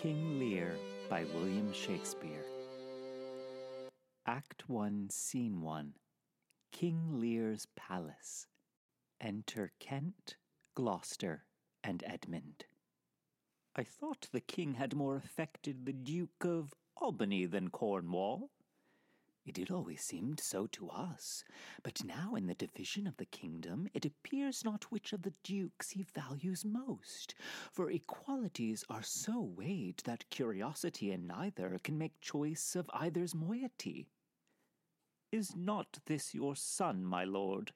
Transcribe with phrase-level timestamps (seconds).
[0.00, 0.78] King Lear
[1.10, 2.46] by William Shakespeare.
[4.26, 5.92] Act 1, Scene 1
[6.72, 8.46] King Lear's Palace.
[9.20, 10.36] Enter Kent,
[10.74, 11.44] Gloucester,
[11.84, 12.64] and Edmund.
[13.76, 18.48] I thought the king had more affected the Duke of Albany than Cornwall.
[19.58, 21.44] It always seemed so to us,
[21.82, 25.90] but now in the division of the kingdom it appears not which of the dukes
[25.90, 27.34] he values most,
[27.72, 34.06] for equalities are so weighed that curiosity in neither can make choice of either's moiety.
[35.32, 37.72] Is not this your son, my lord?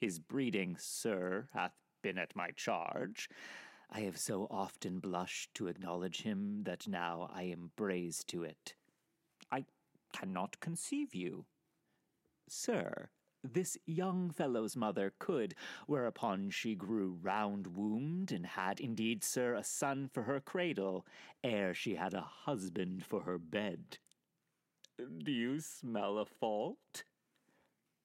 [0.00, 3.28] His breeding, sir, hath been at my charge.
[3.90, 8.74] I have so often blushed to acknowledge him that now I am brazen to it.
[10.12, 11.46] Cannot conceive you.
[12.48, 13.10] Sir,
[13.44, 15.54] this young fellow's mother could,
[15.86, 21.06] whereupon she grew round wombed, and had indeed, sir, a son for her cradle,
[21.42, 23.98] ere she had a husband for her bed.
[24.98, 27.04] Do you smell a fault?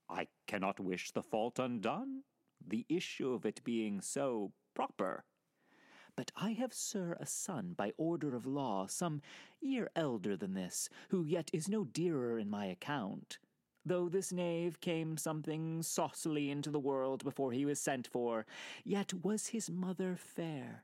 [0.09, 2.23] I cannot wish the fault undone,
[2.65, 5.25] the issue of it being so proper.
[6.17, 9.21] But I have, sir, a son by order of law, some
[9.61, 13.37] year elder than this, who yet is no dearer in my account.
[13.85, 18.47] Though this knave came something saucily into the world before he was sent for,
[18.83, 20.83] yet was his mother fair.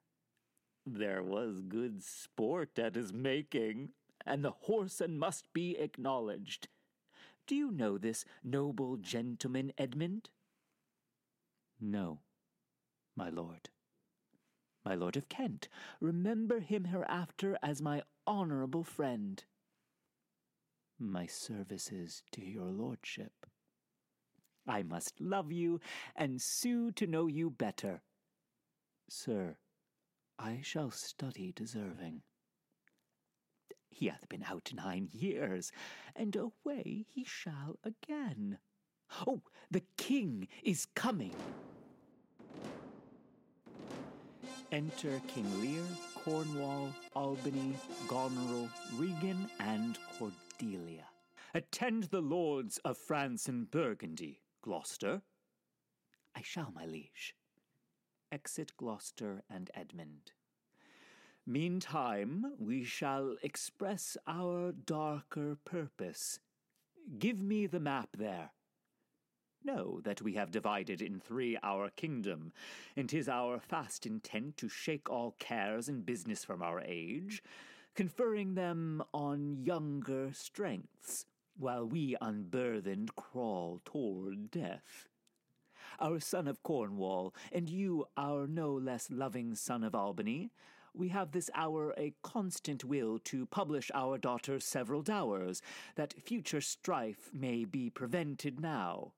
[0.86, 3.90] There was good sport at his making,
[4.28, 6.68] and the whoreson must be acknowledged.
[7.47, 10.30] Do you know this noble gentleman, Edmund?
[11.81, 12.20] No,
[13.16, 13.70] my lord
[14.86, 15.67] my lord of Kent,
[16.00, 19.44] remember him hereafter as my honourable friend.
[21.00, 23.45] My services to your lordship.
[24.67, 25.81] I must love you,
[26.16, 28.02] and sue to know you better.
[29.09, 29.58] Sir,
[30.40, 32.22] I shall study deserving.
[33.90, 35.72] He hath been out nine years,
[36.16, 38.57] and away he shall again.
[39.28, 41.36] Oh, the king is coming!
[44.73, 45.84] Enter King Lear,
[46.16, 47.75] Cornwall, Albany,
[48.07, 51.06] Goneril, Regan, and Cordelia.
[51.53, 55.22] Attend the lords of France and Burgundy, Gloucester.
[56.35, 57.35] I shall, my liege.
[58.31, 60.31] Exit Gloucester and Edmund.
[61.45, 66.39] Meantime, we shall express our darker purpose.
[67.19, 68.50] Give me the map there.
[69.66, 72.51] Know that we have divided in three our kingdom,
[72.97, 77.41] and 'tis our fast intent to shake all cares and business from our age,
[77.96, 81.25] conferring them on younger strengths,
[81.56, 85.07] while we unburthened crawl toward death.
[86.00, 90.51] Our son of Cornwall, and you, our no less loving son of Albany,
[90.94, 95.62] we have this hour a constant will to publish our daughter's several dowers,
[95.95, 99.13] that future strife may be prevented now.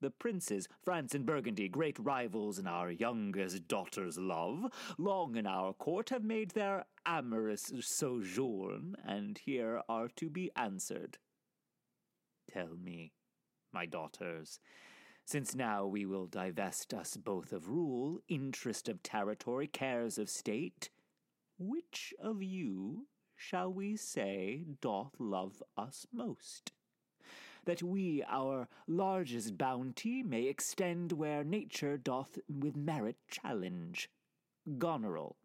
[0.00, 5.74] The princes, France and Burgundy, great rivals in our youngest daughter's love, long in our
[5.74, 11.18] court have made their amorous sojourn, and here are to be answered.
[12.50, 13.12] Tell me,
[13.72, 14.58] my daughters,
[15.26, 20.88] since now we will divest us both of rule, interest of territory, cares of state,
[21.58, 23.06] which of you
[23.36, 26.72] shall we say doth love us most?
[27.64, 34.08] That we our largest bounty may extend where nature doth with merit challenge.
[34.78, 35.36] Goneril,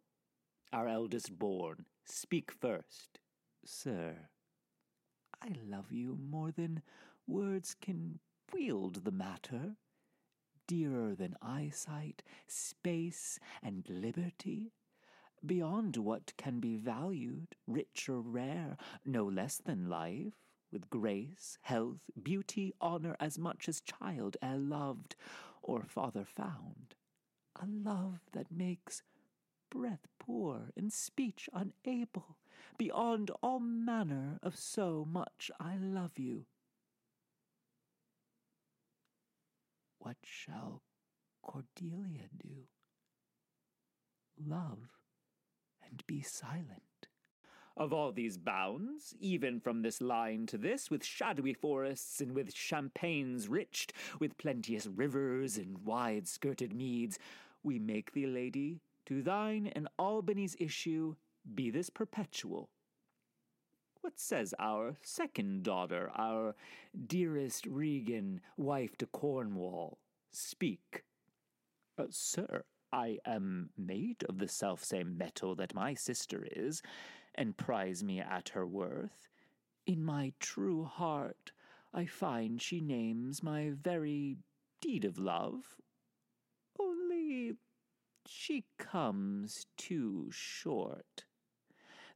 [0.72, 3.20] our eldest born, speak first.
[3.66, 4.30] Sir,
[5.42, 6.82] I love you more than
[7.28, 8.20] words can
[8.54, 9.76] wield the matter,
[10.68, 14.72] dearer than eyesight, space, and liberty,
[15.46, 22.10] beyond what can be valued, rich or rare, no less than life with grace, health,
[22.22, 25.16] beauty, honour as much as child e'er loved
[25.62, 26.96] or father found.
[27.62, 29.04] A love that makes
[29.70, 32.38] breath poor and speech unable,
[32.78, 36.46] beyond all manner of so much I love you.
[40.00, 40.84] What shall
[41.42, 42.68] Cordelia do?
[44.38, 44.90] Love
[45.90, 46.85] and be silent
[47.78, 52.54] of all these bounds, even from this line to this, with shadowy forests and with
[52.54, 57.20] champaigns riched, with plenteous rivers and wide skirted meads,
[57.64, 61.16] we make thee, lady, to thine and Albany's issue,
[61.54, 62.70] be this perpetual.
[64.02, 66.56] What says our second daughter, our
[67.08, 69.98] dearest Regan, wife to Cornwall?
[70.32, 71.04] Speak.
[71.98, 72.64] Uh, sir,
[72.94, 76.82] I am made of the selfsame metal that my sister is,
[77.36, 79.30] and prize me at her worth,
[79.86, 81.52] in my true heart
[81.94, 84.36] I find she names my very
[84.82, 85.78] deed of love.
[86.78, 87.54] Only
[88.28, 91.24] she comes too short.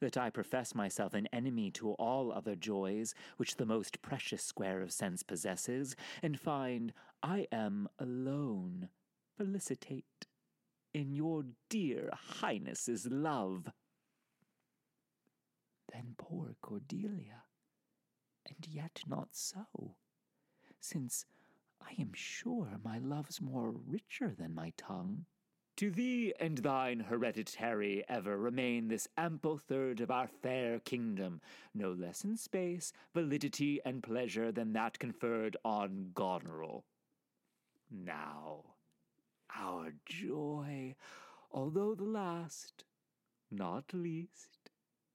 [0.01, 4.81] That I profess myself an enemy to all other joys which the most precious square
[4.81, 6.93] of sense possesses, and find
[7.23, 8.89] I am alone,
[9.37, 10.27] felicitate,
[10.93, 13.69] in your dear highness's love.
[15.91, 17.43] Then poor Cordelia
[18.49, 19.95] and yet not so,
[20.79, 21.25] since
[21.81, 25.25] I am sure my love's more richer than my tongue.
[25.77, 31.39] To thee and thine hereditary ever remain this ample third of our fair kingdom,
[31.73, 36.83] no less in space, validity, and pleasure than that conferred on Goneril.
[37.89, 38.65] Now,
[39.55, 40.95] our joy,
[41.49, 42.83] although the last,
[43.49, 44.58] not least,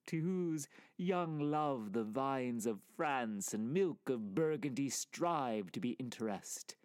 [0.07, 5.91] to whose young love the vines of France and milk of Burgundy strive to be
[5.93, 6.77] interest.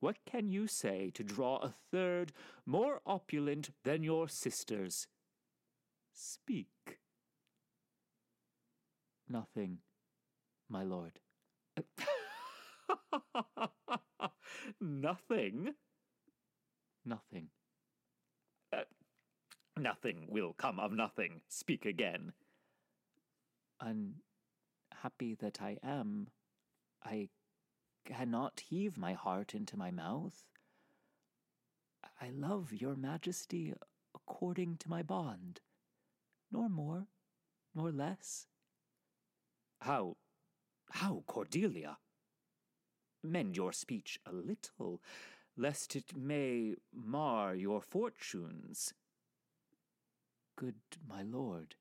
[0.00, 2.32] What can you say to draw a third
[2.66, 5.06] more opulent than your sisters?
[6.12, 6.98] Speak.
[9.28, 9.78] Nothing,
[10.68, 11.20] my lord.
[14.80, 15.74] Nothing?
[17.04, 17.48] Nothing.
[19.78, 21.40] Nothing will come of nothing.
[21.48, 22.32] Speak again.
[23.80, 26.28] Unhappy that I am,
[27.04, 27.28] I
[28.04, 30.44] cannot heave my heart into my mouth.
[32.20, 33.72] I love your majesty
[34.14, 35.60] according to my bond,
[36.50, 37.06] nor more,
[37.74, 38.46] nor less.
[39.80, 40.16] How,
[40.90, 41.96] how, Cordelia?
[43.24, 45.00] Mend your speech a little,
[45.56, 48.92] lest it may mar your fortunes
[50.62, 50.74] good
[51.08, 51.74] my lord.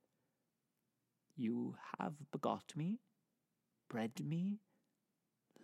[1.37, 3.01] You have begot me,
[3.87, 4.61] bred me,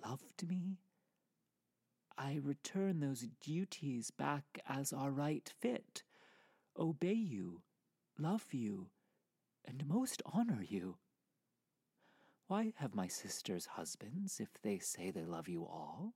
[0.05, 0.77] loved me.
[2.15, 6.03] I return those duties back as are right fit,
[6.77, 7.63] obey you,
[8.19, 8.91] love you,
[9.65, 10.97] and most honor you.
[12.45, 16.13] Why have my sisters husbands if they say they love you all?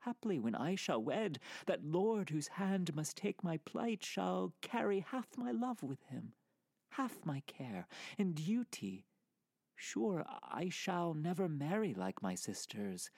[0.00, 5.00] Haply when Ay shall wed, that lord whose hand must take my plight shall carry
[5.00, 6.32] half my love with him,
[6.90, 7.86] half my care
[8.18, 9.04] and duty.
[9.76, 13.10] Sure, I shall never marry like my sisters,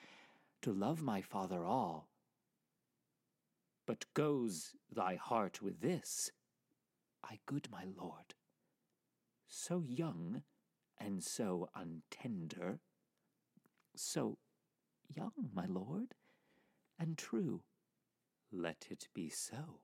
[0.61, 2.09] to love my father all.
[3.85, 6.31] But goes thy heart with this,
[7.23, 8.33] I good my lord,
[9.47, 10.43] so young
[10.97, 12.79] and so untender,
[13.95, 14.37] so
[15.07, 16.15] young, my lord,
[17.03, 17.61] and true.
[18.51, 19.81] Let it be so.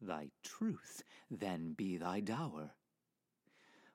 [0.00, 2.72] Thy truth then be thy dower.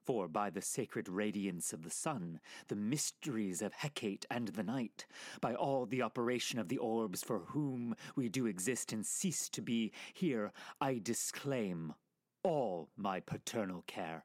[0.03, 5.05] For by the sacred radiance of the sun, the mysteries of Hecate and the night,
[5.41, 9.61] by all the operation of the orbs for whom we do exist and cease to
[9.61, 11.93] be, here I disclaim
[12.41, 14.23] all my paternal care,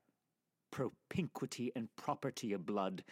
[0.70, 3.02] propinquity and property of blood,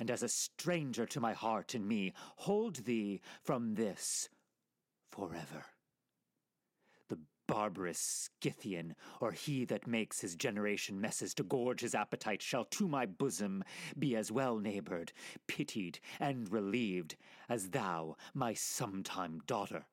[0.00, 4.30] and as a stranger to my heart and me, hold thee from this
[5.10, 5.66] forever.
[7.08, 12.64] The barbarous Scythian, or he that makes his generation messes to gorge his appetite, shall
[12.64, 13.62] to my bosom
[13.98, 15.12] be as well neighboured,
[15.46, 17.16] pitied, and relieved
[17.50, 19.84] as thou, my sometime daughter.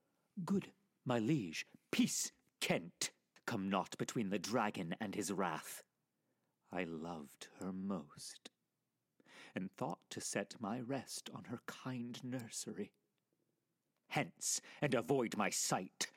[0.45, 0.71] Good,
[1.03, 3.11] my liege, peace, Kent,
[3.45, 5.83] come not between the dragon and his wrath.
[6.71, 8.49] I loved her most
[9.57, 12.91] and thought to set my rest on her kind nursery.
[14.09, 16.11] Hence, and avoid my sight.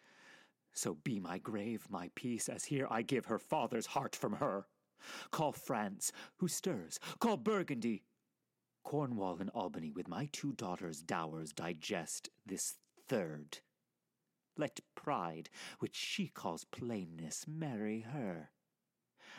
[0.75, 4.67] So be my grave my peace, as here I give her father's heart from her.
[5.31, 8.05] Call France, who stirs, call Burgundy.
[8.85, 12.75] Cornwall and Albany with my two daughters' dowers digest this
[13.09, 13.61] third.
[14.59, 18.51] Let pride, which she calls plainness, marry her.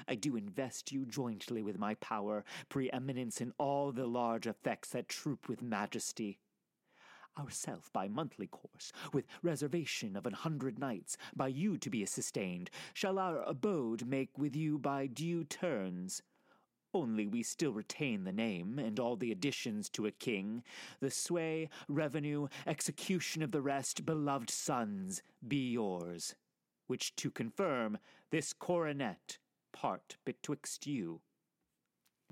[0.08, 5.10] I do invest you jointly with my power, preeminence in all the large effects that
[5.10, 6.40] troop with majesty.
[7.38, 12.70] Ourself by monthly course, with reservation of an hundred nights, by you to be sustained,
[12.94, 16.22] shall our abode make with you by due turns.
[16.94, 20.62] Only we still retain the name and all the additions to a king,
[21.00, 26.36] the sway, revenue, execution of the rest, beloved sons, be yours.
[26.88, 27.98] Which to confirm,
[28.30, 29.38] this coronet
[29.74, 31.22] part betwixt you.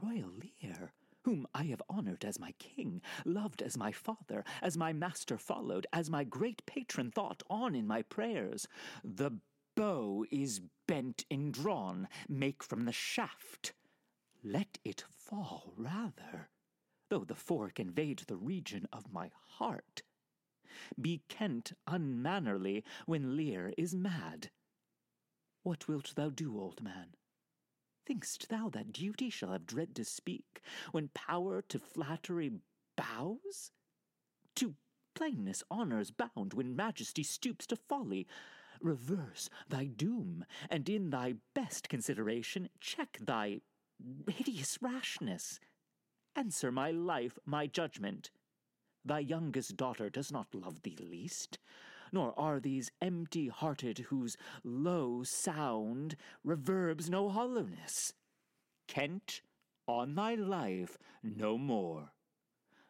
[0.01, 0.31] Royal
[0.61, 0.93] Lear,
[1.23, 5.85] whom I have honored as my king, loved as my father, as my master followed,
[5.91, 8.67] as my great patron thought on in my prayers.
[9.03, 9.31] The
[9.75, 13.73] bow is bent and drawn, make from the shaft.
[14.43, 16.49] Let it fall rather,
[17.09, 20.03] though the fork invade the region of my heart.
[20.99, 24.49] Be Kent unmannerly when Lear is mad.
[25.63, 27.15] What wilt thou do, old man?
[28.09, 30.61] Think'st thou that duty shall have dread to speak,
[30.91, 32.53] when power to flattery
[32.97, 33.69] bows?
[34.55, 34.73] To
[35.13, 38.25] plainness honour's bound, when majesty stoops to folly.
[38.81, 43.61] Reverse thy doom, and in thy best consideration check thy
[44.27, 45.59] hideous rashness.
[46.35, 48.31] Answer my life, my judgment.
[49.05, 51.59] Thy youngest daughter does not love thee least
[52.11, 58.13] nor are these empty hearted whose low sound reverbs no hollowness.
[58.87, 59.41] Kent,
[59.87, 62.11] on thy life, no more.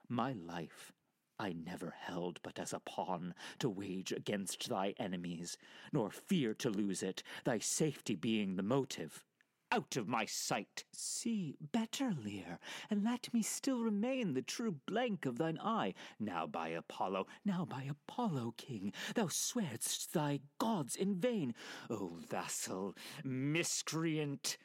[0.07, 0.91] My life
[1.39, 5.57] I never held but as a pawn to wage against thy enemies,
[5.93, 9.23] nor fear to lose it, thy safety being the motive
[9.71, 10.83] out of my sight.
[10.91, 12.59] See better, Lear,
[12.89, 15.93] and let me still remain the true blank of thine eye.
[16.19, 21.53] Now by Apollo, now by Apollo, king, thou swear'st thy gods in vain.
[21.89, 24.57] O vassal, miscreant!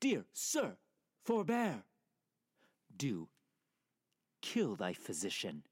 [0.00, 0.76] Dear sir,
[1.24, 1.84] forbear!
[2.96, 3.28] Do
[4.42, 5.64] kill thy physician,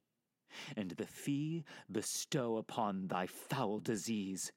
[0.76, 4.52] and the fee bestow upon thy foul disease.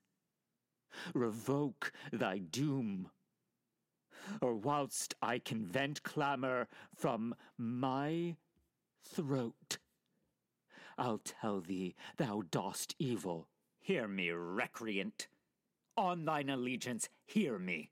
[1.13, 3.11] Revoke thy doom
[4.41, 8.35] or whilst I can vent clamour from my
[9.03, 9.77] throat,
[10.97, 13.47] I'll tell thee thou dost evil.
[13.79, 15.27] Hear me, recreant.
[15.95, 17.91] On thine allegiance, hear me.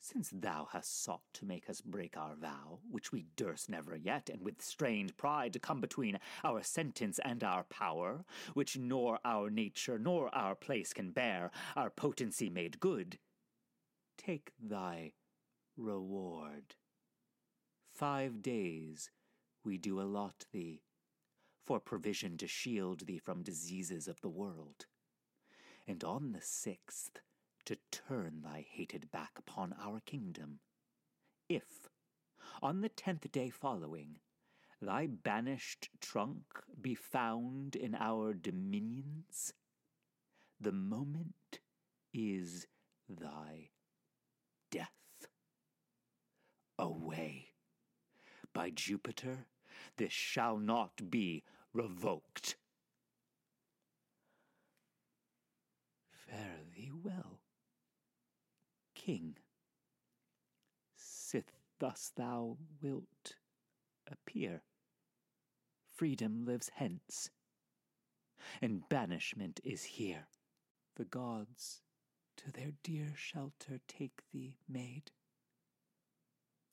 [0.00, 4.30] Since thou hast sought to make us break our vow, which we durst never yet,
[4.30, 9.50] and with strained pride to come between our sentence and our power, which nor our
[9.50, 13.18] nature nor our place can bear, our potency made good,
[14.26, 15.12] take thy
[15.76, 16.74] reward.
[17.94, 19.10] Five days
[19.64, 20.82] we do allot thee,
[21.64, 24.86] for provision to shield thee from diseases of the world,
[25.86, 27.20] and on the sixth
[27.66, 30.58] to turn thy hated back upon our kingdom.
[31.48, 31.88] If,
[32.60, 34.18] on the tenth day following,
[34.82, 36.42] thy banished trunk
[36.80, 39.52] be found in our dominions,
[40.60, 41.60] the moment
[42.12, 42.66] is
[43.08, 43.70] thy
[44.76, 45.28] death.
[46.78, 47.48] Away!
[48.52, 49.46] By Jupiter,
[49.96, 51.42] this shall not be
[51.72, 52.56] revoked.
[56.10, 57.40] Fare thee well,
[58.94, 59.36] King,
[60.96, 63.36] sith thus thou wilt
[64.10, 64.62] appear.
[65.94, 67.30] Freedom lives hence,
[68.60, 70.26] and banishment is here.
[70.96, 71.82] The gods
[72.36, 75.10] to their dear shelter take thee, maid,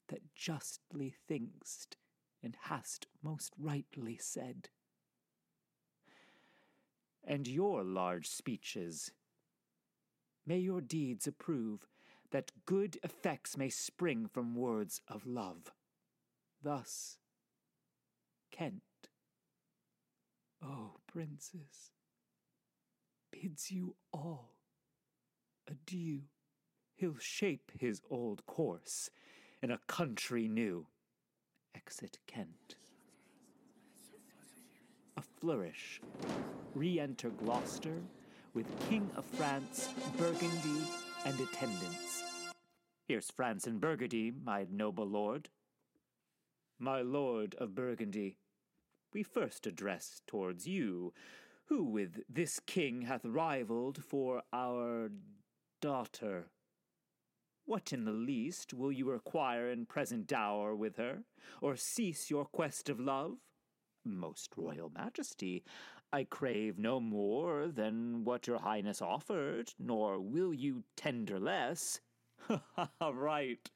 [0.07, 1.95] that justly think'st
[2.43, 4.69] and hast most rightly said.
[7.23, 9.11] And your large speeches,
[10.45, 11.87] may your deeds approve,
[12.31, 15.71] that good effects may spring from words of love.
[16.61, 17.17] Thus,
[18.51, 18.81] Kent,
[20.61, 21.91] O oh, princes,
[23.31, 24.53] bids you all
[25.67, 26.21] adieu.
[26.95, 29.09] He'll shape his old course
[29.61, 30.87] in a country new.
[31.75, 32.75] Exit Kent.
[35.17, 36.01] A flourish.
[36.75, 38.01] Re enter Gloucester
[38.53, 40.83] with King of France, Burgundy,
[41.25, 42.23] and attendants.
[43.07, 45.49] Here's France and Burgundy, my noble lord.
[46.79, 48.37] My lord of Burgundy,
[49.13, 51.13] we first address towards you,
[51.65, 55.09] who with this king hath rivaled for our
[55.83, 56.45] daughter.
[57.65, 61.23] What in the least will you require in present dower with her,
[61.59, 63.33] or cease your quest of love?
[64.05, 65.65] Most royal majesty,
[66.13, 71.99] I crave no more than what your highness offered, nor will you tender less.
[73.01, 73.69] right,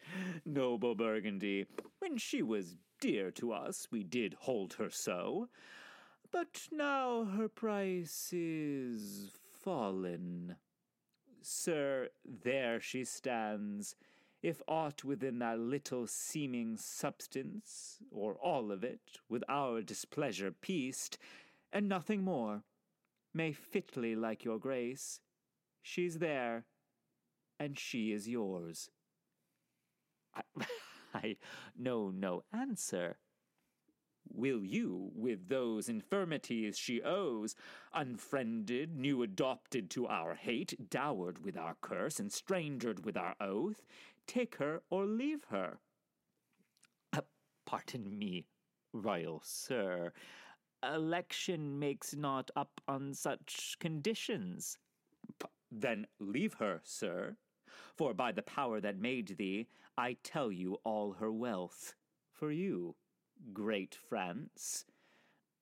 [0.46, 1.66] noble Burgundy.
[2.00, 5.50] When she was dear to us, we did hold her so.
[6.32, 10.56] But now her price is fallen.
[11.50, 13.96] Sir, there she stands,
[14.44, 21.18] if aught within that little seeming substance, or all of it, with our displeasure pieced,
[21.72, 22.64] and nothing more,
[23.34, 25.22] may fitly like your grace.
[25.82, 26.66] She's there,
[27.58, 28.90] and she is yours.
[30.36, 30.42] I,
[31.14, 31.38] I
[31.78, 33.20] know no answer.
[34.34, 37.56] Will you, with those infirmities she owes,
[37.94, 43.82] unfriended, new adopted to our hate, dowered with our curse, and strangered with our oath,
[44.28, 45.80] take her or leave her?
[47.14, 47.22] Uh,
[47.66, 48.46] pardon me,
[48.94, 50.12] royal sir.
[50.84, 54.78] Election makes not up on such conditions.
[55.40, 57.38] P- then leave her, sir.
[57.96, 59.68] For by the power that made thee,
[59.98, 61.96] I tell you all her wealth.
[62.32, 62.96] For you,
[63.54, 64.86] great France.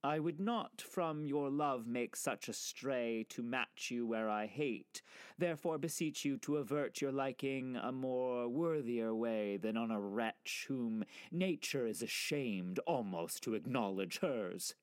[0.05, 4.45] I would not from your love make such a stray to match you where I
[4.45, 5.01] hate.
[5.39, 10.65] Therefore beseech you to avert your liking a more worthier way than on a wretch
[10.67, 14.75] whom nature is ashamed almost to acknowledge hers.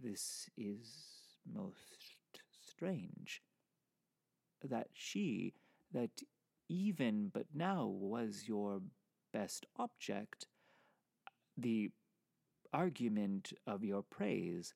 [0.00, 2.14] This is most
[2.64, 3.42] strange.
[4.62, 5.54] That she,
[5.92, 6.22] that
[6.68, 8.80] even but now was your
[9.32, 10.46] best object,
[11.56, 11.90] the
[12.72, 14.74] argument of your praise,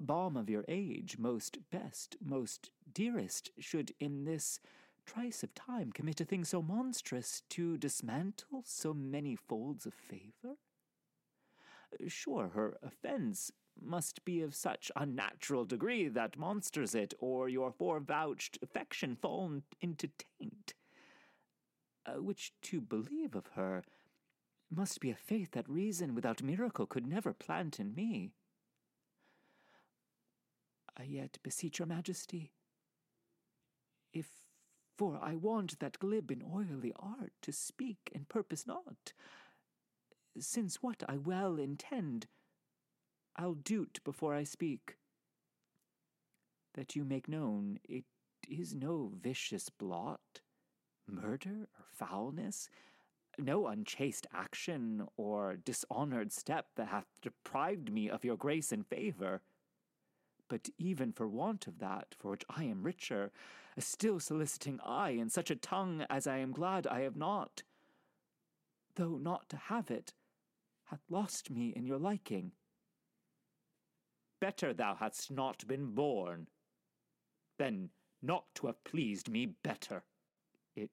[0.00, 4.60] balm of your age, most best, most dearest, should in this
[5.06, 10.56] trice of time commit a thing so monstrous to dismantle so many folds of favor?
[12.06, 18.58] Sure, her offence must be of such unnatural degree that monsters it, or your forevouched
[18.62, 20.74] affection fall into taint.
[22.06, 23.82] Uh, which to believe of her
[24.70, 28.32] must be a faith that reason without miracle could never plant in me.
[30.96, 32.52] I yet beseech your majesty,
[34.12, 34.26] if
[34.96, 39.12] for I want that glib and oily art to speak and purpose not,
[40.38, 42.26] since what I well intend,
[43.36, 44.96] I'll do't before I speak.
[46.74, 48.04] That you make known it
[48.48, 50.40] is no vicious blot,
[51.06, 52.68] murder or foulness,
[53.38, 59.40] no unchaste action or dishonored step that hath deprived me of your grace and favor.
[60.48, 63.30] But even for want of that, for which I am richer,
[63.78, 67.62] still soliciting eye and such a tongue as I am glad I have not,
[68.96, 70.12] though not to have it,
[70.84, 72.52] hath lost me in your liking.
[74.40, 76.48] Better thou hadst not been born,
[77.58, 77.90] than
[78.22, 80.04] not to have pleased me better.
[80.74, 80.90] It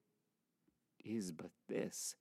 [1.03, 2.15] is but this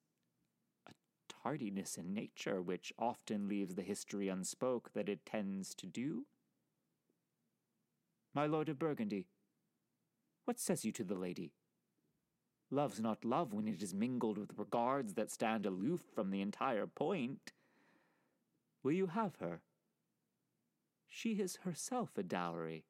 [1.44, 6.24] tardiness in nature which often leaves the history unspoke that it tends to do?
[8.34, 9.26] My lord of Burgundy,
[10.46, 11.52] what says you to the lady?
[12.70, 16.86] Love's not love when it is mingled with regards that stand aloof from the entire
[16.86, 17.52] point.
[18.82, 19.60] Will you have her?
[21.06, 22.84] She is herself a dowry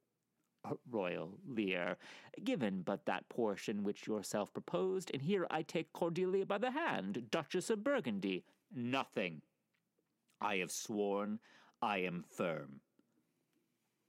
[0.64, 1.98] Uh, royal Lear,
[2.42, 7.31] given but that portion which yourself proposed, and here I take Cordelia by the hand,
[7.31, 8.44] Duchess of Burgundy.
[8.74, 9.42] Nothing.
[10.40, 11.38] I have sworn,
[11.83, 12.81] I am firm.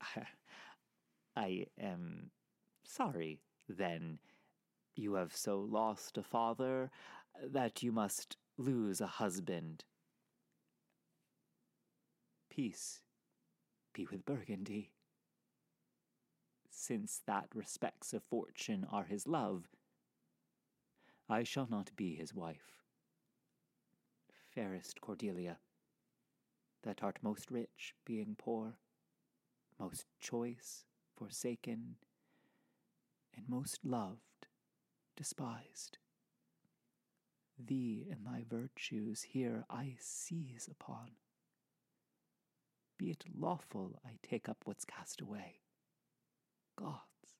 [1.36, 2.32] I am
[2.86, 4.20] sorry, then,
[4.96, 6.90] you have so lost a father
[7.44, 9.84] that you must lose a husband.
[12.50, 13.02] Peace
[13.94, 14.92] be with Burgundy
[16.76, 19.70] since that respects of fortune are his love,
[21.30, 22.84] I shall not be his wife.
[24.54, 25.58] Fairest Cordelia,
[26.84, 28.78] that art most rich, being poor,
[29.80, 30.84] most choice,
[31.16, 31.96] forsaken,
[33.36, 34.48] and most loved,
[35.16, 35.98] despised.
[37.58, 41.12] Thee and thy virtues here I seize upon.
[42.98, 45.62] Be it lawful I take up what's cast away
[46.76, 47.38] gods.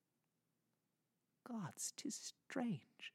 [1.48, 3.14] Gods, tis strange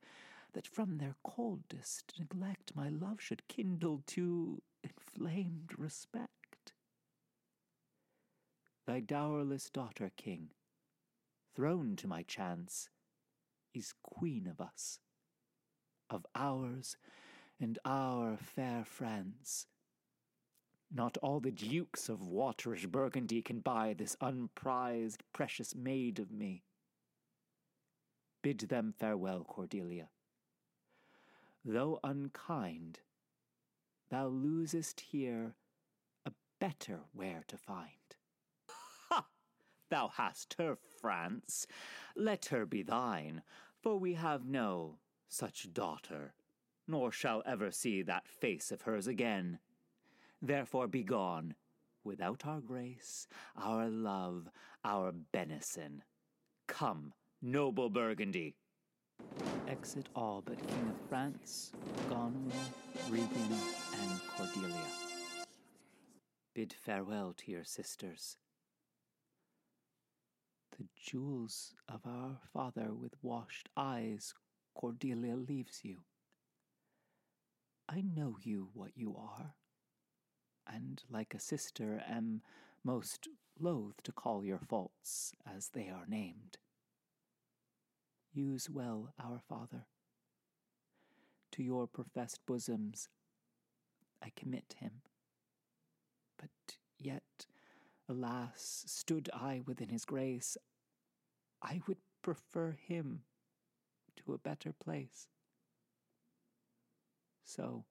[0.53, 6.73] that from their coldest neglect my love should kindle to inflamed respect.
[8.87, 10.51] Thy dowerless daughter, king,
[11.55, 12.89] thrown to my chance,
[13.75, 14.99] is queen of us,
[16.09, 16.97] of ours
[17.61, 19.67] and our fair France.
[20.93, 26.65] Not all the dukes of waterish Burgundy can buy this unprized, precious maid of me.
[28.43, 30.09] Bid them farewell, Cordelia.
[31.65, 33.01] Though unkind,
[34.11, 35.55] thou losest here
[36.27, 38.17] a better where to find.
[39.09, 39.27] Ha!
[39.91, 41.67] Thou hast her, France.
[42.17, 43.43] Let her be thine,
[43.81, 44.99] for we have no
[45.29, 46.35] such daughter,
[46.89, 49.61] nor shall ever see that face of hers again.
[50.43, 51.55] Therefore be gone,
[52.03, 54.49] without our grace, our love,
[54.85, 56.03] our benison.
[56.67, 58.55] Come, noble Burgundy.
[59.69, 61.73] Exit all but King of France,
[62.09, 62.53] Goneril,
[63.11, 63.59] Regan,
[64.01, 64.87] and Cordelia.
[66.55, 68.37] Bid farewell to your sisters.
[70.79, 74.33] The jewels of our father with washed eyes,
[74.75, 75.99] Cordelia leaves you.
[77.89, 79.55] I know you what you are,
[80.73, 82.43] and like a sister am
[82.85, 83.29] most
[83.59, 86.59] loath to call your faults as they are named.
[88.33, 89.87] Use well our Father.
[91.53, 93.09] To your professed bosoms
[94.23, 95.03] I commit him.
[96.39, 97.47] But yet,
[98.09, 100.57] alas, stood I within his grace,
[101.63, 103.23] I would prefer him
[104.17, 105.27] to a better place.
[107.45, 107.85] So,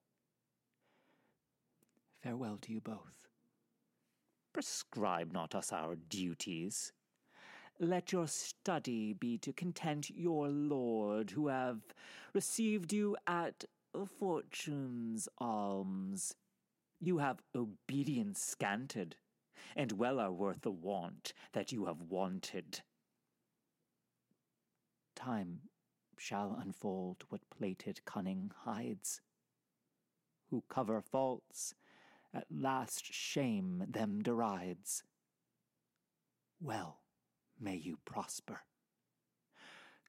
[2.21, 3.27] farewell to you both.
[4.53, 6.91] Prescribe not us our duties.
[7.79, 11.79] Let your study be to content your lord, who have
[12.33, 13.63] received you at
[14.19, 16.35] fortune's alms.
[16.99, 19.15] You have obedience scanted,
[19.75, 22.81] and well are worth the want that you have wanted.
[25.15, 25.61] Time
[26.17, 29.21] shall unfold what plated cunning hides.
[30.49, 31.75] Who cover faults,
[32.33, 35.03] at last shame them derides.
[36.61, 36.99] Well
[37.59, 38.61] may you prosper.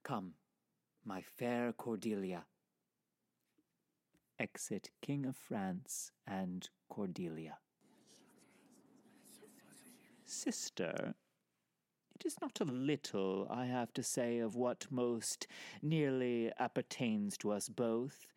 [0.02, 0.34] Come,
[1.04, 2.44] my fair Cordelia.
[4.38, 7.58] Exit King of France and Cordelia.
[10.24, 11.14] Sister,
[12.14, 15.46] it is not a little I have to say of what most
[15.82, 18.28] nearly appertains to us both.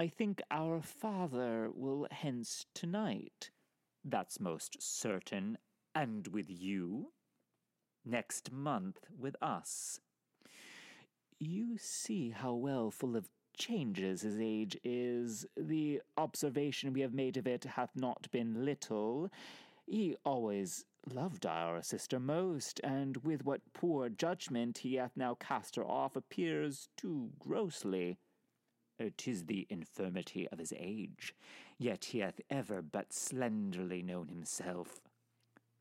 [0.00, 3.50] I think our father will hence tonight.
[4.04, 5.58] That's most certain,
[5.92, 7.10] and with you
[8.04, 9.98] next month with us.
[11.40, 15.44] You see how well full of changes his age is.
[15.56, 19.32] The observation we have made of it hath not been little.
[19.84, 25.74] He always loved our sister most, and with what poor judgment he hath now cast
[25.74, 28.18] her off appears too grossly.
[29.16, 31.34] Tis the infirmity of his age,
[31.78, 35.00] yet he hath ever but slenderly known himself.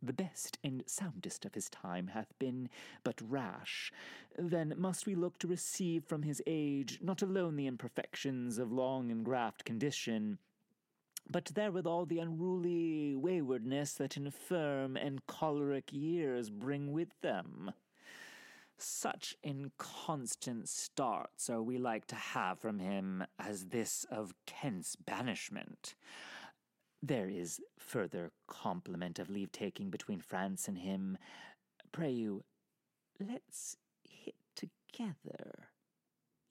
[0.01, 2.69] The best and soundest of his time hath been
[3.03, 3.91] but rash.
[4.37, 9.09] Then must we look to receive from his age not alone the imperfections of long
[9.09, 10.37] engraft condition,
[11.29, 17.73] but therewithal the unruly waywardness that infirm and choleric years bring with them.
[18.79, 25.95] Such inconstant starts are we like to have from him as this of Kent's banishment.
[27.01, 31.17] There is further compliment of leave taking between France and him.
[31.91, 32.43] Pray you,
[33.19, 35.69] let's hit together.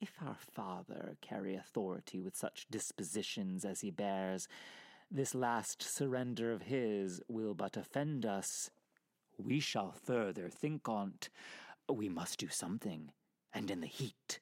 [0.01, 4.49] If our father carry authority with such dispositions as he bears,
[5.11, 8.71] this last surrender of his will but offend us.
[9.39, 11.29] We shall further think on't.
[11.93, 13.13] We must do something,
[13.53, 14.41] and in the heat.